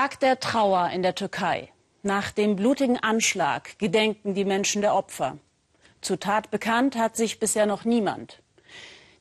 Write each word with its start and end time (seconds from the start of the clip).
Tag 0.00 0.20
der 0.20 0.38
Trauer 0.38 0.90
in 0.90 1.02
der 1.02 1.16
Türkei. 1.16 1.70
Nach 2.04 2.30
dem 2.30 2.54
blutigen 2.54 3.00
Anschlag 3.00 3.76
gedenken 3.80 4.32
die 4.32 4.44
Menschen 4.44 4.80
der 4.80 4.94
Opfer. 4.94 5.38
Zur 6.02 6.20
Tat 6.20 6.52
bekannt 6.52 6.94
hat 6.94 7.16
sich 7.16 7.40
bisher 7.40 7.66
noch 7.66 7.84
niemand. 7.84 8.40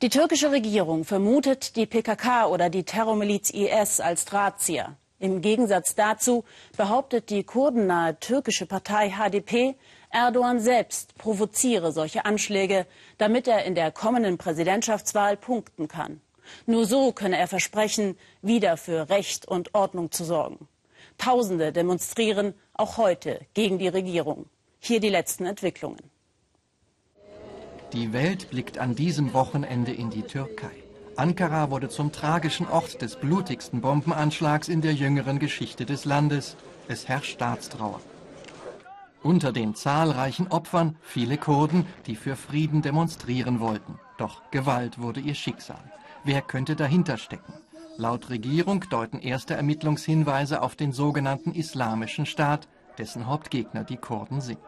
Die 0.04 0.10
türkische 0.10 0.52
Regierung 0.52 1.04
vermutet 1.04 1.78
die 1.78 1.88
PKK 1.88 2.46
oder 2.46 2.70
die 2.70 2.84
Terrormiliz 2.84 3.50
IS 3.50 4.00
als 4.00 4.26
Drahtzieher. 4.26 4.96
Im 5.18 5.42
Gegensatz 5.42 5.96
dazu 5.96 6.44
behauptet 6.78 7.32
die 7.32 7.44
kurdennahe 7.44 8.20
türkische 8.20 8.68
Partei 8.68 9.10
HDP, 9.18 9.74
Erdogan 10.12 10.60
selbst 10.60 11.18
provoziere 11.18 11.92
solche 11.92 12.24
Anschläge, 12.24 12.86
damit 13.18 13.48
er 13.48 13.66
in 13.66 13.74
der 13.74 13.92
kommenden 13.92 14.38
Präsidentschaftswahl 14.38 15.38
punkten 15.38 15.88
kann. 15.88 16.22
Nur 16.66 16.86
so 16.86 17.12
könne 17.12 17.38
er 17.38 17.48
versprechen, 17.48 18.18
wieder 18.42 18.78
für 18.78 19.10
Recht 19.10 19.48
und 19.48 19.74
Ordnung 19.74 20.12
zu 20.12 20.24
sorgen. 20.24 20.68
Tausende 21.18 21.72
demonstrieren 21.72 22.54
auch 22.74 22.98
heute 22.98 23.42
gegen 23.54 23.80
die 23.80 23.88
Regierung. 23.88 24.46
Hier 24.80 25.00
die 25.00 25.10
letzten 25.10 25.46
Entwicklungen. 25.46 26.02
Die 27.94 28.14
Welt 28.14 28.50
blickt 28.50 28.78
an 28.78 28.96
diesem 28.96 29.34
Wochenende 29.34 29.94
in 29.94 30.10
die 30.10 30.24
Türkei. 30.24 30.72
Ankara 31.16 31.72
wurde 31.72 31.90
zum 31.90 32.12
tragischen 32.12 32.68
Ort 32.68 33.02
des 33.02 33.16
blutigsten 33.16 33.82
Bombenanschlags 33.82 34.68
in 34.68 34.82
der 34.82 34.94
jüngeren 34.94 35.40
Geschichte 35.40 35.86
des 35.86 36.06
Landes. 36.06 36.58
Es 36.88 37.08
herrscht 37.08 37.32
Staatstrauer. 37.32 38.02
Unter 39.24 39.52
den 39.52 39.74
zahlreichen 39.74 40.48
Opfern 40.50 40.96
viele 41.02 41.38
Kurden, 41.38 41.88
die 42.06 42.16
für 42.16 42.36
Frieden 42.36 42.82
demonstrieren 42.82 43.60
wollten. 43.60 44.00
Doch 44.18 44.52
Gewalt 44.52 45.00
wurde 45.00 45.20
ihr 45.20 45.34
Schicksal. 45.34 45.82
Wer 46.28 46.42
könnte 46.42 46.76
dahinter 46.76 47.16
stecken? 47.16 47.54
Laut 47.96 48.30
Regierung 48.30 48.84
deuten 48.90 49.18
erste 49.20 49.54
Ermittlungshinweise 49.54 50.62
auf 50.62 50.76
den 50.76 50.92
sogenannten 50.92 51.54
Islamischen 51.54 52.26
Staat, 52.26 52.68
dessen 52.98 53.28
Hauptgegner 53.28 53.86
die 53.86 53.96
Kurden 53.96 54.42
sind. 54.42 54.60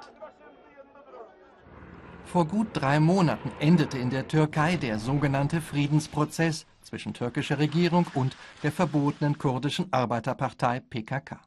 Vor 2.24 2.46
gut 2.46 2.68
drei 2.72 3.02
Monaten 3.02 3.52
endete 3.60 3.98
in 3.98 4.10
der 4.10 4.30
Türkei 4.30 4.78
der 4.78 5.00
sogenannte 5.00 5.60
Friedensprozess 5.60 6.66
zwischen 6.82 7.14
türkischer 7.14 7.60
Regierung 7.60 8.08
und 8.14 8.38
der 8.64 8.72
verbotenen 8.72 9.38
kurdischen 9.38 9.92
Arbeiterpartei 9.92 10.80
PKK. 10.80 11.42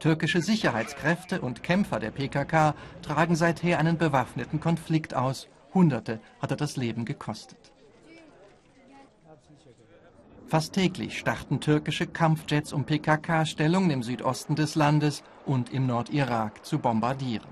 Türkische 0.00 0.42
Sicherheitskräfte 0.42 1.40
und 1.40 1.62
Kämpfer 1.62 1.98
der 1.98 2.10
PKK 2.10 2.74
tragen 3.00 3.36
seither 3.36 3.78
einen 3.78 3.96
bewaffneten 3.96 4.60
Konflikt 4.60 5.14
aus. 5.14 5.48
Hunderte 5.72 6.20
hat 6.42 6.50
er 6.50 6.58
das 6.58 6.76
Leben 6.76 7.06
gekostet. 7.06 7.72
Fast 10.48 10.74
täglich 10.74 11.18
starten 11.18 11.60
türkische 11.60 12.06
Kampfjets 12.06 12.72
um 12.72 12.84
PKK-Stellungen 12.84 13.90
im 13.90 14.02
Südosten 14.04 14.54
des 14.54 14.76
Landes 14.76 15.24
und 15.44 15.72
im 15.72 15.86
Nordirak 15.86 16.64
zu 16.64 16.78
bombardieren. 16.78 17.48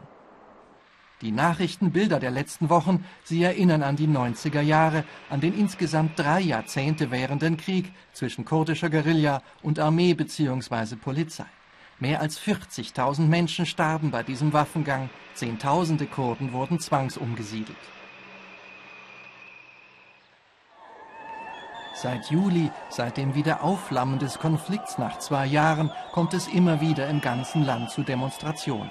Die 1.20 1.32
Nachrichtenbilder 1.32 2.20
der 2.20 2.30
letzten 2.30 2.70
Wochen, 2.70 3.04
sie 3.24 3.42
erinnern 3.42 3.82
an 3.82 3.96
die 3.96 4.06
90er 4.06 4.60
Jahre, 4.60 5.04
an 5.30 5.41
den 5.41 5.58
insgesamt 5.58 6.18
drei 6.18 6.41
Jahrzehnte 6.41 7.10
währenden 7.10 7.56
Krieg 7.56 7.92
zwischen 8.12 8.44
kurdischer 8.44 8.91
Guerilla 8.91 9.42
und 9.62 9.78
Armee 9.78 10.14
bzw. 10.14 10.96
Polizei. 10.96 11.46
Mehr 11.98 12.20
als 12.20 12.38
40.000 12.41 13.22
Menschen 13.22 13.66
starben 13.66 14.10
bei 14.10 14.22
diesem 14.22 14.52
Waffengang, 14.52 15.08
Zehntausende 15.34 16.06
Kurden 16.06 16.52
wurden 16.52 16.78
zwangsumgesiedelt. 16.78 17.76
Seit 21.95 22.31
Juli, 22.31 22.70
seit 22.91 23.17
dem 23.17 23.34
Wiederaufflammen 23.37 24.19
des 24.19 24.41
Konflikts 24.41 24.98
nach 24.98 25.20
zwei 25.20 25.47
Jahren, 25.47 25.92
kommt 26.12 26.34
es 26.34 26.48
immer 26.48 26.81
wieder 26.81 27.09
im 27.09 27.20
ganzen 27.20 27.64
Land 27.64 27.91
zu 27.91 28.03
Demonstrationen. 28.03 28.91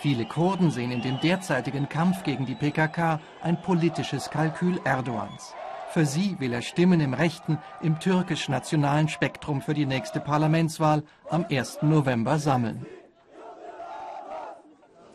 Viele 0.00 0.24
Kurden 0.24 0.70
sehen 0.70 0.90
in 0.90 1.02
dem 1.02 1.20
derzeitigen 1.20 1.88
Kampf 1.88 2.24
gegen 2.24 2.46
die 2.46 2.54
PKK 2.54 3.20
ein 3.42 3.60
politisches 3.60 4.30
Kalkül 4.30 4.80
Erdogans. 4.82 5.54
Für 5.90 6.06
sie 6.06 6.40
will 6.40 6.54
er 6.54 6.62
Stimmen 6.62 7.00
im 7.00 7.12
rechten, 7.12 7.58
im 7.82 8.00
türkisch-nationalen 8.00 9.08
Spektrum 9.08 9.60
für 9.60 9.74
die 9.74 9.86
nächste 9.86 10.18
Parlamentswahl 10.18 11.02
am 11.28 11.44
1. 11.50 11.82
November 11.82 12.38
sammeln. 12.38 12.86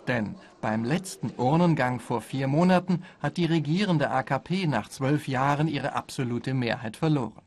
Denn 0.08 0.36
beim 0.62 0.86
letzten 0.86 1.32
Urnengang 1.38 2.00
vor 2.00 2.22
vier 2.22 2.48
Monaten 2.48 3.04
hat 3.22 3.38
die 3.38 3.46
regierende 3.46 4.10
AKP 4.10 4.68
nach 4.68 4.90
zwölf 4.90 5.28
Jahren 5.28 5.68
ihre 5.68 5.94
absolute 5.94 6.54
Mehrheit 6.54 6.96
verloren. 6.96 7.42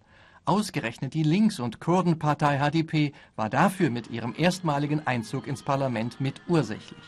Ausgerechnet 0.44 1.15
die 1.15 1.22
Links- 1.22 1.60
und 1.60 1.81
Kurdenpartei 1.81 2.59
HDP 2.59 3.12
war 3.37 3.48
dafür 3.48 3.91
mit 3.91 4.10
ihrem 4.10 4.34
erstmaligen 4.37 5.06
Einzug 5.06 5.47
ins 5.47 5.62
Parlament 5.62 6.21
mit 6.21 6.41
ursächlich. 6.48 7.04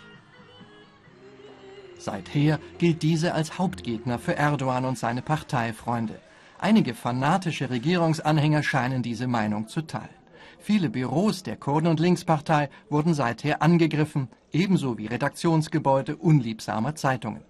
Seither 1.99 2.59
gilt 2.79 3.03
diese 3.03 3.34
als 3.34 3.59
Hauptgegner 3.59 4.19
für 4.19 4.37
Erdogan 4.37 4.84
und 4.84 4.99
seine 4.99 5.23
Parteifreunde. 5.23 6.21
Einige 6.59 6.95
fanatische 6.95 7.71
Regierungsanhänger 7.71 8.63
scheinen 8.63 9.03
diese 9.03 9.27
Meinung 9.27 9.69
zu 9.69 9.83
teilen. 9.83 10.22
Viele 10.65 10.91
Büros 10.91 11.43
der 11.43 11.56
Kurden- 11.56 11.89
und 11.89 11.99
Linkspartei 11.99 12.71
wurden 12.89 13.15
seither 13.15 13.62
angegriffen, 13.62 14.28
ebenso 14.53 14.97
wie 14.97 15.09
Redaktionsgebäude 15.09 16.15
unliebsamer 16.15 16.95
Zeitungen. 16.95 17.43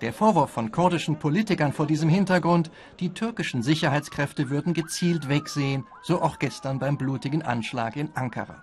Der 0.00 0.12
Vorwurf 0.12 0.50
von 0.50 0.70
kurdischen 0.70 1.18
Politikern 1.18 1.72
vor 1.72 1.88
diesem 1.88 2.08
Hintergrund, 2.08 2.70
die 3.00 3.08
türkischen 3.08 3.64
Sicherheitskräfte 3.64 4.48
würden 4.48 4.74
gezielt 4.74 5.28
wegsehen, 5.28 5.86
so 6.04 6.22
auch 6.22 6.38
gestern 6.38 6.78
beim 6.78 6.96
blutigen 6.96 7.42
Anschlag 7.42 7.96
in 7.96 8.10
Ankara. 8.14 8.62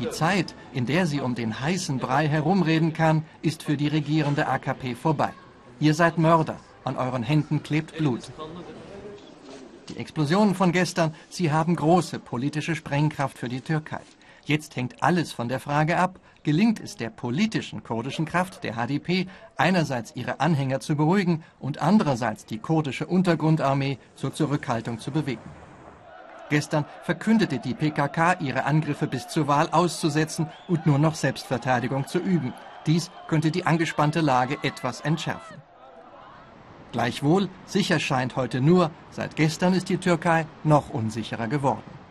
Die 0.00 0.10
Zeit, 0.10 0.56
in 0.72 0.86
der 0.86 1.06
sie 1.06 1.20
um 1.20 1.36
den 1.36 1.60
heißen 1.60 1.98
Brei 1.98 2.26
herumreden 2.26 2.92
kann, 2.92 3.24
ist 3.40 3.62
für 3.62 3.76
die 3.76 3.86
regierende 3.86 4.48
AKP 4.48 4.96
vorbei. 4.96 5.30
Ihr 5.78 5.94
seid 5.94 6.18
Mörder, 6.18 6.58
an 6.82 6.96
euren 6.96 7.22
Händen 7.22 7.62
klebt 7.62 7.96
Blut. 7.96 8.32
Die 9.88 9.96
Explosionen 9.96 10.54
von 10.54 10.72
gestern, 10.72 11.14
sie 11.28 11.50
haben 11.50 11.74
große 11.74 12.18
politische 12.18 12.76
Sprengkraft 12.76 13.36
für 13.36 13.48
die 13.48 13.60
Türkei. 13.60 14.00
Jetzt 14.44 14.76
hängt 14.76 15.02
alles 15.02 15.32
von 15.32 15.48
der 15.48 15.60
Frage 15.60 15.98
ab, 15.98 16.18
gelingt 16.42 16.80
es 16.80 16.96
der 16.96 17.10
politischen 17.10 17.82
kurdischen 17.82 18.24
Kraft, 18.24 18.64
der 18.64 18.74
HDP, 18.74 19.26
einerseits 19.56 20.16
ihre 20.16 20.40
Anhänger 20.40 20.80
zu 20.80 20.96
beruhigen 20.96 21.44
und 21.60 21.80
andererseits 21.80 22.44
die 22.44 22.58
kurdische 22.58 23.06
Untergrundarmee 23.06 23.98
zur 24.16 24.34
Zurückhaltung 24.34 24.98
zu 24.98 25.10
bewegen. 25.10 25.50
Gestern 26.50 26.84
verkündete 27.02 27.58
die 27.58 27.74
PKK, 27.74 28.40
ihre 28.40 28.64
Angriffe 28.64 29.06
bis 29.06 29.28
zur 29.28 29.46
Wahl 29.46 29.68
auszusetzen 29.70 30.48
und 30.68 30.86
nur 30.86 30.98
noch 30.98 31.14
Selbstverteidigung 31.14 32.06
zu 32.06 32.18
üben. 32.18 32.52
Dies 32.86 33.10
könnte 33.28 33.50
die 33.50 33.64
angespannte 33.64 34.20
Lage 34.20 34.58
etwas 34.62 35.00
entschärfen. 35.00 35.62
Gleichwohl, 36.92 37.48
sicher 37.64 37.98
scheint 37.98 38.36
heute 38.36 38.60
nur, 38.60 38.90
seit 39.10 39.34
gestern 39.34 39.72
ist 39.72 39.88
die 39.88 39.96
Türkei 39.96 40.46
noch 40.62 40.90
unsicherer 40.90 41.48
geworden. 41.48 42.01